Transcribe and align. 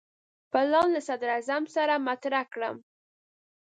پلان 0.51 0.87
له 0.95 1.01
صدراعظم 1.07 1.63
سره 1.75 1.93
مطرح 2.07 2.43
کړم. 2.53 2.77